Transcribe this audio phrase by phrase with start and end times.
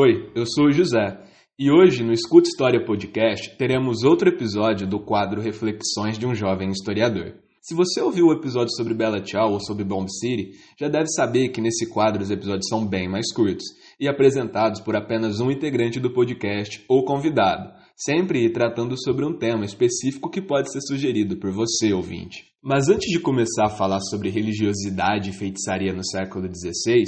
[0.00, 1.18] Oi, eu sou o José
[1.58, 6.70] e hoje no Escuta História Podcast teremos outro episódio do quadro Reflexões de um Jovem
[6.70, 7.34] Historiador.
[7.60, 11.48] Se você ouviu o episódio sobre Bella Ciao ou sobre Bomb City, já deve saber
[11.48, 13.64] que nesse quadro os episódios são bem mais curtos
[13.98, 19.64] e apresentados por apenas um integrante do podcast ou convidado, sempre tratando sobre um tema
[19.64, 22.44] específico que pode ser sugerido por você, ouvinte.
[22.62, 27.02] Mas antes de começar a falar sobre religiosidade e feitiçaria no século XVI,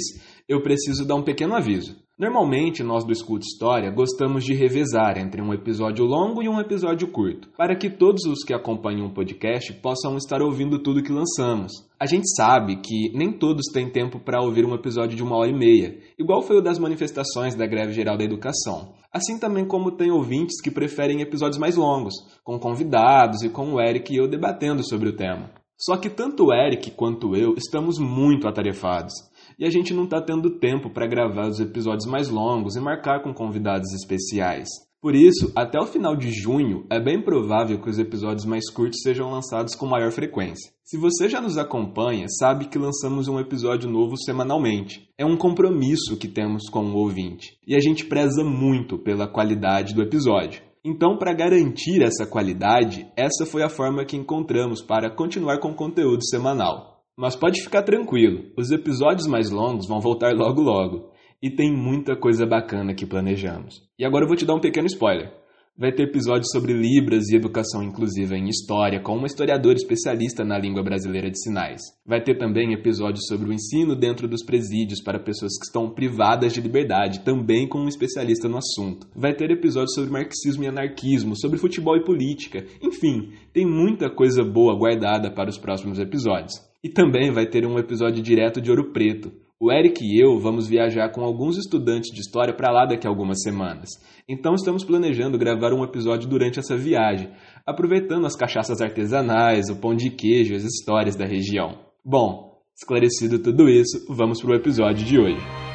[0.45, 1.95] eu preciso dar um pequeno aviso.
[2.21, 7.07] Normalmente, nós do Escuta História gostamos de revezar entre um episódio longo e um episódio
[7.07, 11.71] curto, para que todos os que acompanham o podcast possam estar ouvindo tudo que lançamos.
[11.99, 15.49] A gente sabe que nem todos têm tempo para ouvir um episódio de uma hora
[15.49, 18.93] e meia, igual foi o das manifestações da Greve Geral da Educação.
[19.11, 23.81] Assim também como tem ouvintes que preferem episódios mais longos, com convidados e com o
[23.81, 25.49] Eric e eu debatendo sobre o tema.
[25.75, 29.30] Só que tanto o Eric quanto eu estamos muito atarefados
[29.61, 33.21] e a gente não está tendo tempo para gravar os episódios mais longos e marcar
[33.21, 34.67] com convidados especiais.
[34.99, 39.01] Por isso, até o final de junho, é bem provável que os episódios mais curtos
[39.03, 40.71] sejam lançados com maior frequência.
[40.83, 45.07] Se você já nos acompanha, sabe que lançamos um episódio novo semanalmente.
[45.15, 49.93] É um compromisso que temos com o ouvinte, e a gente preza muito pela qualidade
[49.93, 50.61] do episódio.
[50.83, 55.75] Então, para garantir essa qualidade, essa foi a forma que encontramos para continuar com o
[55.75, 56.90] conteúdo semanal.
[57.17, 61.11] Mas pode ficar tranquilo, os episódios mais longos vão voltar logo logo.
[61.41, 63.81] E tem muita coisa bacana que planejamos.
[63.97, 65.41] E agora eu vou te dar um pequeno spoiler.
[65.77, 70.59] Vai ter episódios sobre Libras e educação inclusiva em história, com uma historiadora especialista na
[70.59, 71.81] língua brasileira de sinais.
[72.05, 76.53] Vai ter também episódios sobre o ensino dentro dos presídios para pessoas que estão privadas
[76.53, 79.07] de liberdade, também com um especialista no assunto.
[79.15, 82.63] Vai ter episódios sobre marxismo e anarquismo, sobre futebol e política.
[82.79, 86.70] Enfim, tem muita coisa boa guardada para os próximos episódios.
[86.83, 89.31] E também vai ter um episódio direto de Ouro Preto.
[89.59, 93.09] O Eric e eu vamos viajar com alguns estudantes de história para lá daqui a
[93.11, 93.89] algumas semanas.
[94.27, 97.29] Então estamos planejando gravar um episódio durante essa viagem,
[97.63, 101.77] aproveitando as cachaças artesanais, o pão de queijo e as histórias da região.
[102.03, 105.70] Bom, esclarecido tudo isso, vamos para o episódio de hoje.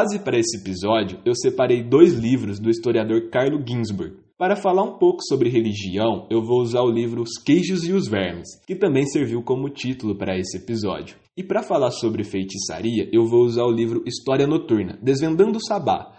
[0.00, 4.14] Base para esse episódio, eu separei dois livros do historiador Carlo Ginzburg.
[4.38, 8.08] Para falar um pouco sobre religião, eu vou usar o livro Os Queijos e os
[8.08, 11.16] Vermes, que também serviu como título para esse episódio.
[11.36, 16.10] E para falar sobre feitiçaria, eu vou usar o livro História Noturna, Desvendando o Sabá,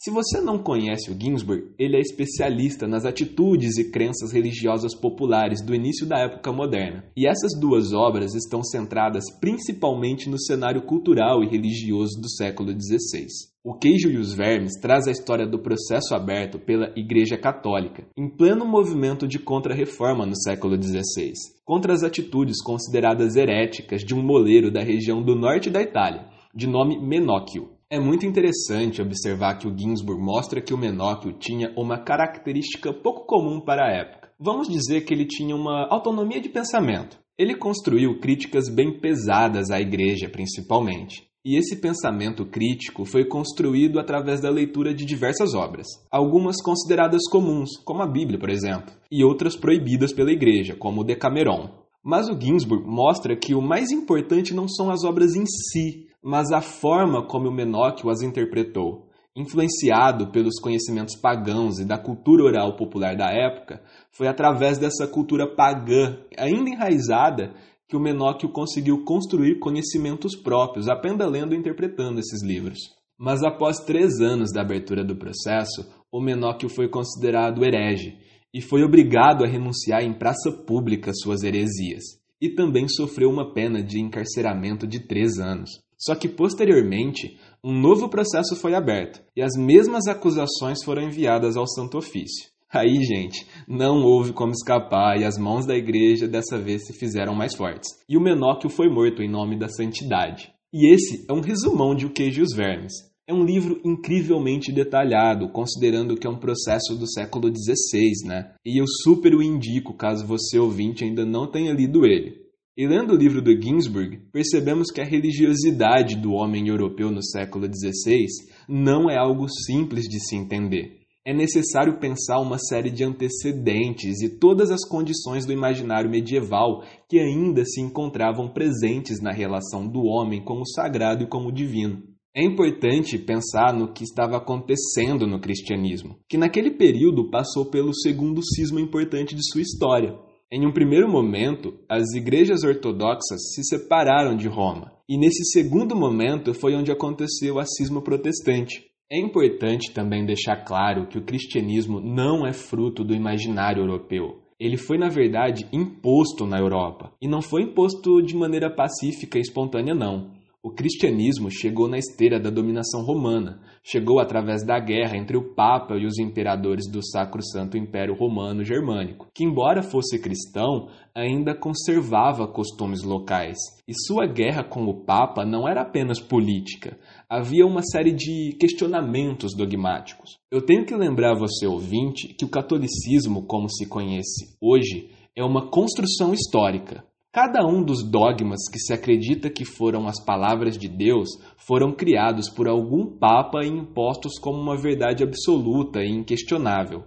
[0.00, 5.60] se você não conhece o Ginsburg, ele é especialista nas atitudes e crenças religiosas populares
[5.60, 7.04] do início da época moderna.
[7.16, 13.26] E essas duas obras estão centradas principalmente no cenário cultural e religioso do século XVI.
[13.64, 18.28] O Queijo e os Vermes traz a história do processo aberto pela Igreja Católica, em
[18.28, 21.32] pleno movimento de contra-reforma no século XVI,
[21.64, 26.68] contra as atitudes consideradas heréticas de um moleiro da região do norte da Itália, de
[26.68, 27.77] nome Menóquio.
[27.90, 33.24] É muito interessante observar que o Ginsburg mostra que o Menóquio tinha uma característica pouco
[33.24, 34.28] comum para a época.
[34.38, 37.18] Vamos dizer que ele tinha uma autonomia de pensamento.
[37.38, 41.26] Ele construiu críticas bem pesadas à igreja, principalmente.
[41.42, 47.70] E esse pensamento crítico foi construído através da leitura de diversas obras, algumas consideradas comuns,
[47.86, 51.70] como a Bíblia, por exemplo, e outras proibidas pela igreja, como o Decameron.
[52.04, 56.50] Mas o Ginsburg mostra que o mais importante não são as obras em si, mas
[56.50, 59.08] a forma como o Menóquio as interpretou.
[59.36, 63.80] Influenciado pelos conhecimentos pagãos e da cultura oral popular da época,
[64.10, 67.54] foi através dessa cultura pagã, ainda enraizada,
[67.88, 72.78] que o Menóquio conseguiu construir conhecimentos próprios, apenas lendo e interpretando esses livros.
[73.18, 78.16] Mas após três anos da abertura do processo, o Menóquio foi considerado herege
[78.52, 82.04] e foi obrigado a renunciar em praça pública suas heresias,
[82.40, 85.70] e também sofreu uma pena de encarceramento de três anos.
[85.98, 91.66] Só que posteriormente, um novo processo foi aberto e as mesmas acusações foram enviadas ao
[91.66, 92.48] Santo Ofício.
[92.70, 97.34] Aí, gente, não houve como escapar e as mãos da igreja dessa vez se fizeram
[97.34, 97.88] mais fortes.
[98.08, 100.52] E o Menóquio foi morto em nome da santidade.
[100.72, 102.92] E esse é um resumão de O Queijo e os Vermes.
[103.26, 108.52] É um livro incrivelmente detalhado, considerando que é um processo do século XVI, né?
[108.64, 112.47] E eu super o indico caso você ouvinte ainda não tenha lido ele.
[112.78, 117.66] E lendo o livro do Ginsburg, percebemos que a religiosidade do homem europeu no século
[117.66, 118.24] XVI
[118.68, 120.96] não é algo simples de se entender.
[121.26, 127.18] é necessário pensar uma série de antecedentes e todas as condições do imaginário medieval que
[127.18, 132.00] ainda se encontravam presentes na relação do homem com o sagrado e com o divino.
[132.34, 138.40] É importante pensar no que estava acontecendo no cristianismo, que naquele período passou pelo segundo
[138.40, 140.27] cisma importante de sua história.
[140.50, 146.54] Em um primeiro momento, as igrejas ortodoxas se separaram de Roma, e nesse segundo momento
[146.54, 148.82] foi onde aconteceu a cisma protestante.
[149.12, 154.38] É importante também deixar claro que o cristianismo não é fruto do imaginário europeu.
[154.58, 157.12] Ele foi, na verdade, imposto na Europa.
[157.20, 160.30] E não foi imposto de maneira pacífica e espontânea, não.
[160.68, 165.96] O cristianismo chegou na esteira da dominação romana, chegou através da guerra entre o Papa
[165.96, 172.46] e os imperadores do Sacro Santo Império Romano Germânico, que, embora fosse cristão, ainda conservava
[172.46, 173.56] costumes locais.
[173.88, 176.98] E sua guerra com o Papa não era apenas política,
[177.30, 180.36] havia uma série de questionamentos dogmáticos.
[180.52, 185.70] Eu tenho que lembrar você, ouvinte, que o catolicismo, como se conhece hoje, é uma
[185.70, 187.08] construção histórica.
[187.30, 191.28] Cada um dos dogmas que se acredita que foram as palavras de Deus
[191.58, 197.04] foram criados por algum papa e impostos como uma verdade absoluta e inquestionável.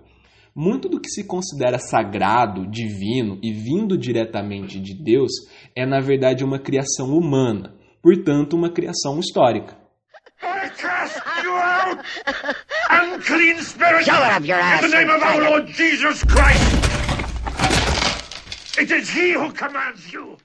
[0.56, 5.32] Muito do que se considera sagrado, divino e vindo diretamente de Deus
[5.76, 9.76] é, na verdade, uma criação humana, portanto, uma criação histórica.
[10.44, 12.00] I cast you out,
[12.92, 16.81] unclean spirit, in the name of our Lord Jesus Christ.
[18.82, 20.38] It is he who commands you.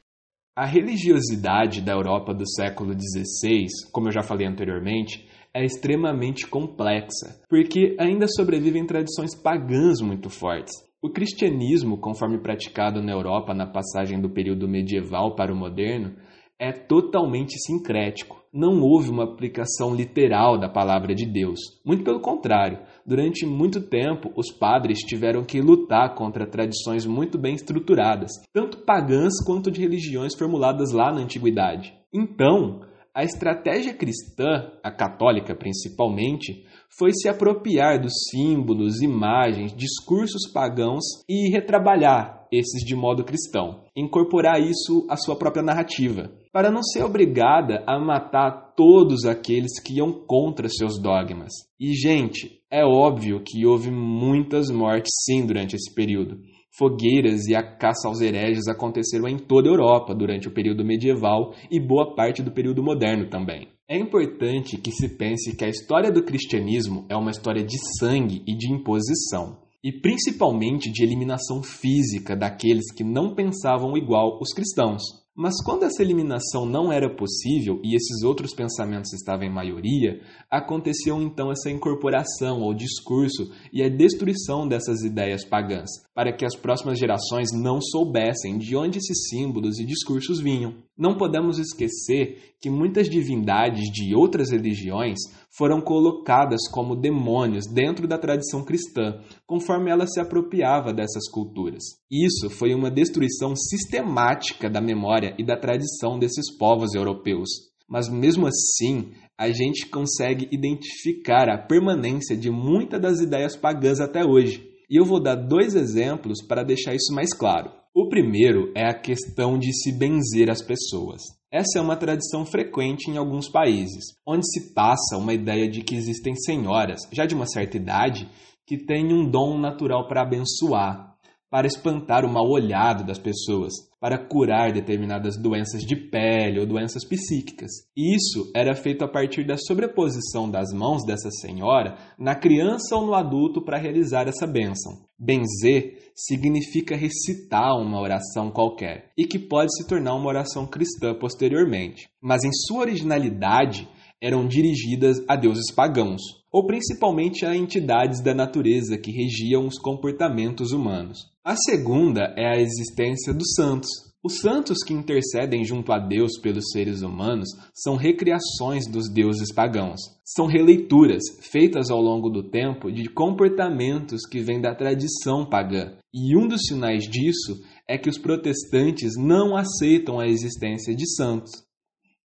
[0.55, 7.41] A religiosidade da Europa do século XVI, como eu já falei anteriormente, é extremamente complexa,
[7.49, 10.75] porque ainda sobrevivem tradições pagãs muito fortes.
[11.03, 16.15] O cristianismo, conforme praticado na Europa na passagem do período medieval para o moderno,
[16.59, 18.36] é totalmente sincrético.
[18.52, 21.58] Não houve uma aplicação literal da palavra de Deus.
[21.84, 27.54] Muito pelo contrário, durante muito tempo os padres tiveram que lutar contra tradições muito bem
[27.54, 31.94] estruturadas, tanto pagãs quanto de religiões formuladas lá na antiguidade.
[32.12, 32.81] Então,
[33.16, 36.66] a estratégia cristã, a católica principalmente,
[36.98, 44.60] foi se apropriar dos símbolos, imagens, discursos pagãos e retrabalhar esses de modo cristão, incorporar
[44.60, 50.12] isso à sua própria narrativa para não ser obrigada a matar todos aqueles que iam
[50.12, 51.52] contra seus dogmas.
[51.80, 56.38] E, gente, é óbvio que houve muitas mortes sim durante esse período.
[56.78, 61.55] Fogueiras e a caça aos hereges aconteceram em toda a Europa durante o período medieval
[61.70, 63.69] e boa parte do período moderno também.
[63.88, 68.42] É importante que se pense que a história do cristianismo é uma história de sangue
[68.47, 75.02] e de imposição, e principalmente de eliminação física daqueles que não pensavam igual os cristãos.
[75.35, 81.23] Mas quando essa eliminação não era possível e esses outros pensamentos estavam em maioria, aconteceu
[81.23, 86.99] então essa incorporação ao discurso e a destruição dessas ideias pagãs, para que as próximas
[86.99, 90.76] gerações não soubessem de onde esses símbolos e discursos vinham.
[90.96, 95.18] Não podemos esquecer que muitas divindades de outras religiões
[95.54, 101.82] foram colocadas como demônios dentro da tradição cristã, conforme ela se apropriava dessas culturas.
[102.11, 107.50] Isso foi uma destruição sistemática da memória e da tradição desses povos europeus.
[107.87, 114.25] Mas mesmo assim, a gente consegue identificar a permanência de muitas das ideias pagãs até
[114.25, 114.75] hoje.
[114.88, 117.73] E eu vou dar dois exemplos para deixar isso mais claro.
[117.93, 121.23] O primeiro é a questão de se benzer as pessoas.
[121.50, 125.97] Essa é uma tradição frequente em alguns países, onde se passa uma ideia de que
[125.97, 128.28] existem senhoras, já de uma certa idade,
[128.66, 131.15] que têm um dom natural para abençoar,
[131.50, 137.05] para espantar o mal olhado das pessoas, para curar determinadas doenças de pele ou doenças
[137.05, 137.71] psíquicas.
[137.97, 143.15] Isso era feito a partir da sobreposição das mãos dessa senhora na criança ou no
[143.15, 144.93] adulto para realizar essa bênção.
[145.19, 152.09] Benzer significa recitar uma oração qualquer e que pode se tornar uma oração cristã posteriormente.
[152.21, 153.88] Mas em sua originalidade,
[154.21, 156.23] eram dirigidas a deuses pagãos,
[156.56, 161.18] ou principalmente a entidades da natureza que regiam os comportamentos humanos.
[161.44, 163.90] A segunda é a existência dos santos.
[164.25, 170.00] Os santos que intercedem junto a Deus pelos seres humanos são recriações dos deuses pagãos.
[170.25, 175.92] São releituras feitas ao longo do tempo de comportamentos que vêm da tradição pagã.
[176.10, 181.52] E um dos sinais disso é que os protestantes não aceitam a existência de santos.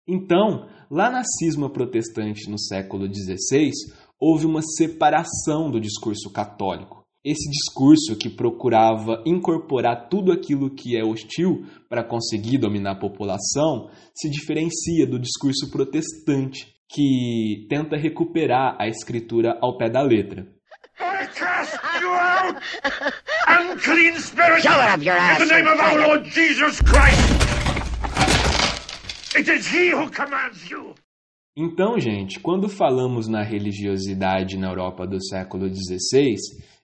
[0.07, 3.71] Então, lá na cisma protestante no século XVI,
[4.21, 7.01] houve uma separação do discurso católico.
[7.25, 13.91] Esse discurso que procurava incorporar tudo aquilo que é hostil para conseguir dominar a população
[14.15, 20.47] se diferencia do discurso protestante, que tenta recuperar a escritura ao pé da letra.
[20.99, 22.57] I cast you out!
[23.49, 24.61] Unclean spirit!
[24.61, 25.99] It up your ass In the name of our.
[25.99, 27.51] Lord Jesus Christ!
[29.37, 30.95] It is He who commands you!
[31.57, 36.37] Então, gente, quando falamos na religiosidade na Europa do século XVI,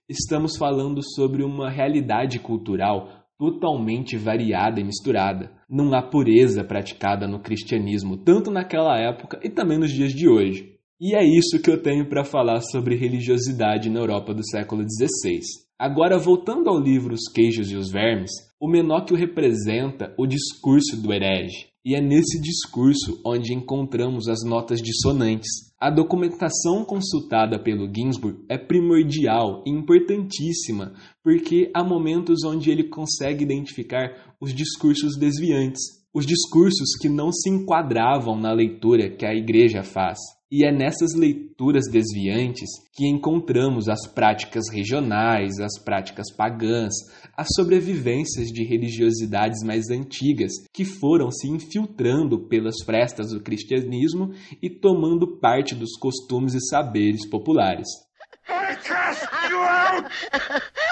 [0.09, 5.51] estamos falando sobre uma realidade cultural totalmente variada e misturada.
[5.69, 10.77] Não há pureza praticada no cristianismo, tanto naquela época e também nos dias de hoje.
[10.99, 15.66] E é isso que eu tenho para falar sobre religiosidade na Europa do século XVI.
[15.79, 21.13] Agora, voltando ao livro Os Queijos e os Vermes, o Menóquio representa o discurso do
[21.13, 21.67] herege.
[21.85, 25.47] E é nesse discurso onde encontramos as notas dissonantes.
[25.79, 33.43] A documentação consultada pelo Ginsburg é primordial e importantíssima, porque há momentos onde ele consegue
[33.43, 35.81] identificar os discursos desviantes,
[36.11, 40.17] os discursos que não se enquadravam na leitura que a igreja faz.
[40.49, 46.93] E é nessas leituras desviantes que encontramos as práticas regionais, as práticas pagãs,
[47.35, 54.31] as sobrevivências de religiosidades mais antigas que foram se infiltrando pelas frestas do cristianismo
[54.63, 57.87] e tomando parte dos costumes e saberes populares.
[58.47, 60.09] I cast you out!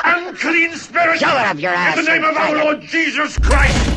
[0.03, 1.19] Unclean spirit!
[1.19, 2.63] Shove it up your ass In the name and of our fag it.
[2.65, 3.95] Lord Jesus Christ!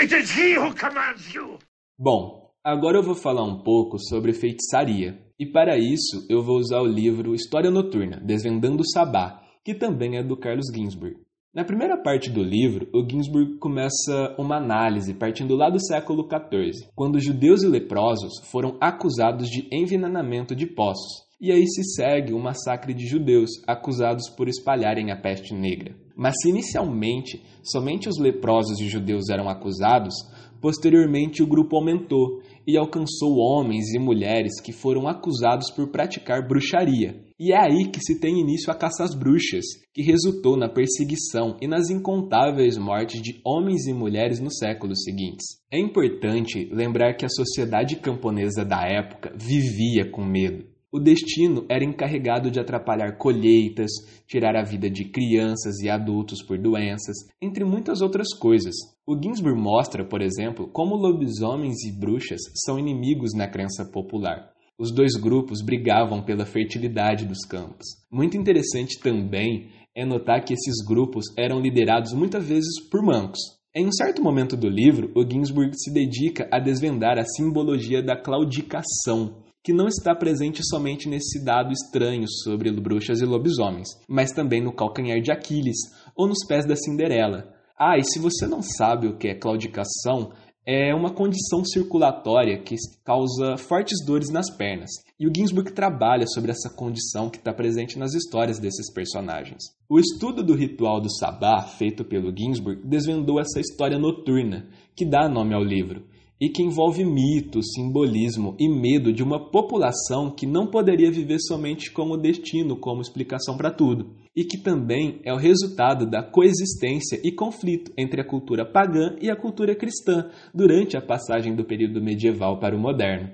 [0.00, 1.60] It is He who commands you!
[1.96, 5.18] Bom, agora eu vou falar um pouco sobre feitiçaria.
[5.38, 10.16] E para isso eu vou usar o livro História Noturna, Desvendando o Sabá, que também
[10.16, 11.16] é do Carlos Ginsburg.
[11.54, 16.88] Na primeira parte do livro, o Ginsburg começa uma análise partindo lá do século XIV,
[16.94, 21.31] quando judeus e leprosos foram acusados de envenenamento de poços.
[21.42, 25.92] E aí se segue o massacre de judeus acusados por espalharem a peste negra.
[26.16, 30.14] Mas se inicialmente somente os leprosos e judeus eram acusados,
[30.60, 37.20] posteriormente o grupo aumentou e alcançou homens e mulheres que foram acusados por praticar bruxaria.
[37.40, 41.56] E é aí que se tem início a caça às bruxas, que resultou na perseguição
[41.60, 45.44] e nas incontáveis mortes de homens e mulheres nos séculos seguintes.
[45.72, 50.70] É importante lembrar que a sociedade camponesa da época vivia com medo.
[50.94, 53.90] O destino era encarregado de atrapalhar colheitas,
[54.26, 58.74] tirar a vida de crianças e adultos por doenças, entre muitas outras coisas.
[59.06, 64.52] O Ginsburg mostra, por exemplo, como lobisomens e bruxas são inimigos na crença popular.
[64.78, 67.86] Os dois grupos brigavam pela fertilidade dos campos.
[68.10, 73.40] Muito interessante também é notar que esses grupos eram liderados muitas vezes por mancos.
[73.74, 78.14] Em um certo momento do livro, o Ginsburg se dedica a desvendar a simbologia da
[78.14, 84.60] claudicação, que não está presente somente nesse dado estranho sobre bruxas e lobisomens, mas também
[84.60, 85.76] no calcanhar de Aquiles
[86.16, 87.52] ou nos pés da Cinderela.
[87.78, 90.32] Ah, e se você não sabe o que é claudicação,
[90.64, 94.90] é uma condição circulatória que causa fortes dores nas pernas.
[95.18, 99.62] E o Ginsburg trabalha sobre essa condição que está presente nas histórias desses personagens.
[99.88, 105.28] O estudo do ritual do Sabá, feito pelo Ginsburg, desvendou essa história noturna, que dá
[105.28, 106.04] nome ao livro,
[106.42, 111.92] e que envolve mito, simbolismo e medo de uma população que não poderia viver somente
[111.92, 117.20] com o destino como explicação para tudo, e que também é o resultado da coexistência
[117.22, 122.02] e conflito entre a cultura pagã e a cultura cristã durante a passagem do período
[122.02, 123.30] medieval para o moderno.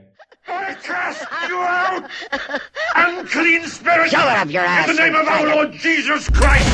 [0.46, 2.04] I cast you out!
[2.94, 4.10] Unclean spirit!
[4.10, 5.54] Shove it up your ass In the name and of our fag it.
[5.56, 6.68] Lord Jesus Christ!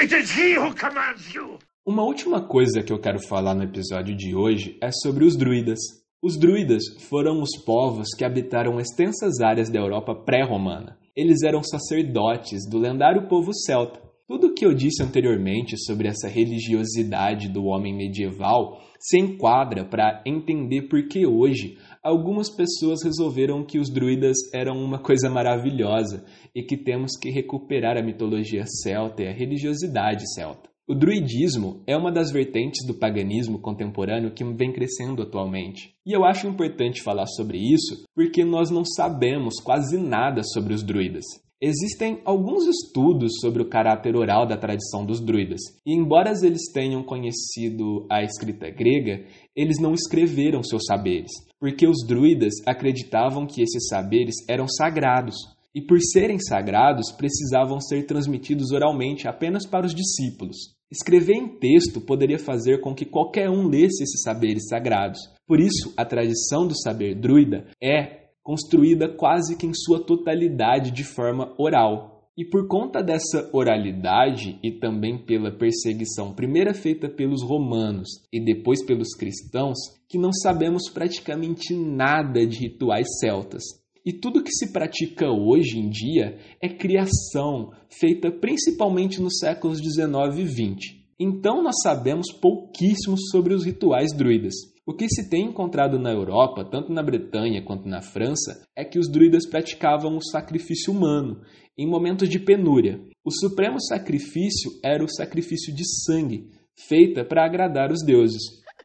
[0.00, 1.58] It is He who commands you!
[1.86, 5.78] Uma última coisa que eu quero falar no episódio de hoje é sobre os druidas.
[6.22, 10.96] Os druidas foram os povos que habitaram extensas áreas da Europa pré-romana.
[11.14, 14.00] Eles eram sacerdotes do lendário povo celta.
[14.26, 20.22] Tudo o que eu disse anteriormente sobre essa religiosidade do homem medieval se enquadra para
[20.24, 26.24] entender por que hoje algumas pessoas resolveram que os druidas eram uma coisa maravilhosa
[26.54, 30.72] e que temos que recuperar a mitologia celta e a religiosidade celta.
[30.86, 35.94] O druidismo é uma das vertentes do paganismo contemporâneo que vem crescendo atualmente.
[36.04, 40.82] E eu acho importante falar sobre isso porque nós não sabemos quase nada sobre os
[40.82, 41.24] druidas.
[41.58, 47.02] Existem alguns estudos sobre o caráter oral da tradição dos druidas, e embora eles tenham
[47.02, 49.24] conhecido a escrita grega,
[49.56, 55.36] eles não escreveram seus saberes, porque os druidas acreditavam que esses saberes eram sagrados,
[55.74, 60.73] e por serem sagrados precisavam ser transmitidos oralmente apenas para os discípulos.
[60.94, 65.18] Escrever em texto poderia fazer com que qualquer um lesse esses saberes sagrados.
[65.44, 71.02] Por isso, a tradição do saber druida é construída quase que em sua totalidade de
[71.02, 72.30] forma oral.
[72.38, 78.84] E por conta dessa oralidade e também pela perseguição primeira feita pelos romanos e depois
[78.84, 79.76] pelos cristãos,
[80.08, 83.64] que não sabemos praticamente nada de rituais celtas.
[84.04, 90.42] E tudo que se pratica hoje em dia é criação, feita principalmente nos séculos 19
[90.42, 91.04] e 20.
[91.18, 94.52] Então nós sabemos pouquíssimo sobre os rituais druidas.
[94.86, 98.98] O que se tem encontrado na Europa, tanto na Bretanha quanto na França, é que
[98.98, 101.40] os druidas praticavam o sacrifício humano
[101.78, 103.00] em momentos de penúria.
[103.24, 108.42] O supremo sacrifício era o sacrifício de sangue, feita para agradar os deuses.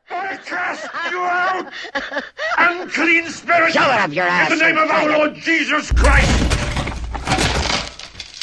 [0.09, 2.29] I cast you out!
[2.59, 3.71] Unclean spirit!
[3.71, 4.51] Shut up, your ass.
[4.51, 6.29] In the name of our Lord Jesus Christ!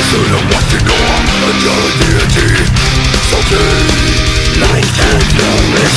[0.09, 2.49] sono watching on a jolly deity
[3.29, 3.87] Something
[4.59, 5.95] like that glorious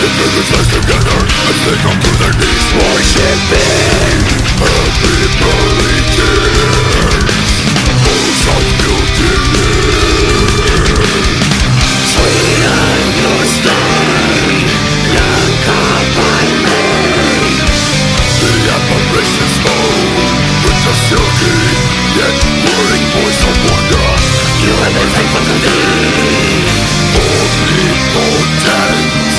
[0.00, 4.20] The brothers lies together and they come to their knees Worshipping
[4.60, 5.64] a people
[5.94, 7.52] in tears
[8.04, 10.05] Who's on beauty
[20.66, 21.54] With the silky
[22.18, 22.34] yet
[22.66, 24.06] whirring voice of wonder
[24.66, 25.78] You have been faithful to me
[27.22, 29.30] Only potent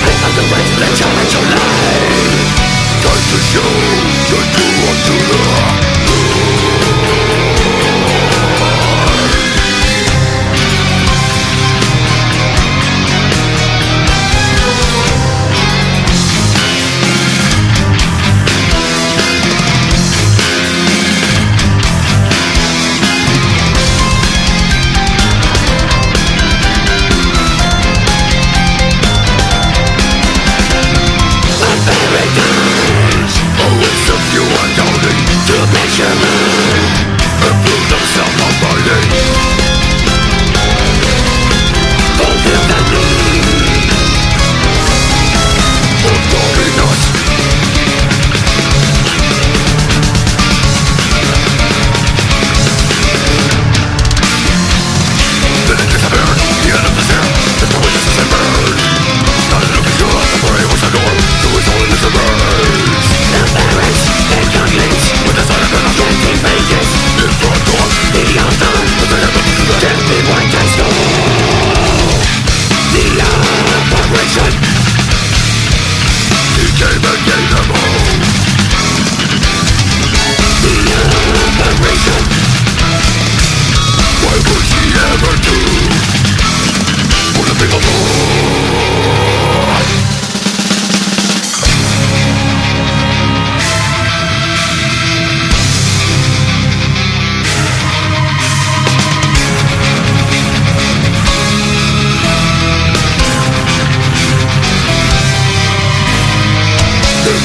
[0.00, 0.44] Faithful to
[0.80, 2.56] let your your life
[3.04, 3.72] Time to show
[4.32, 5.75] your new one to love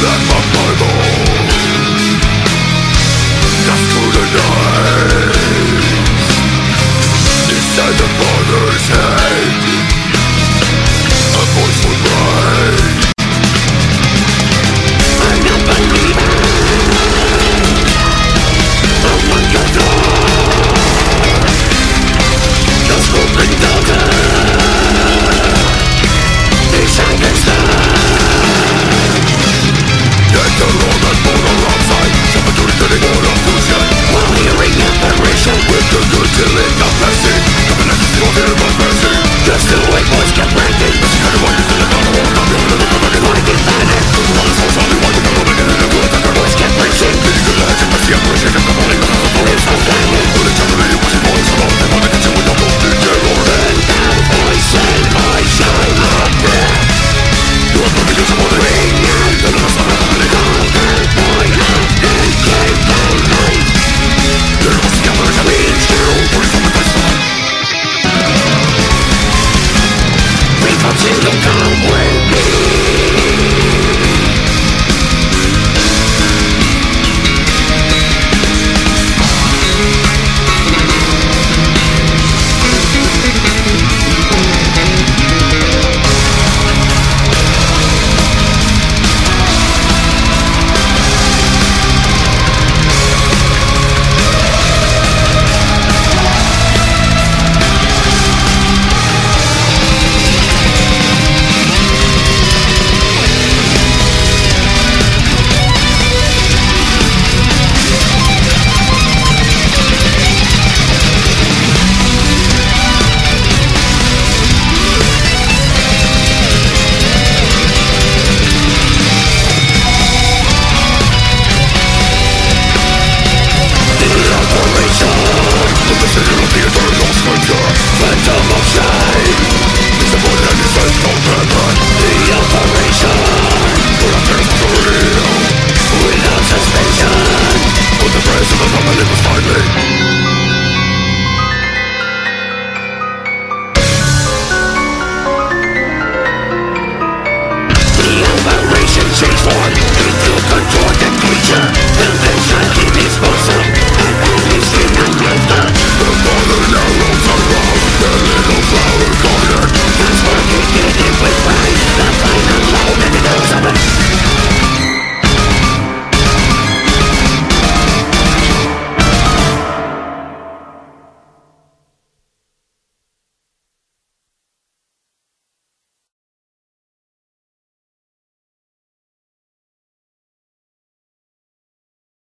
[0.01, 0.90] Let my Bible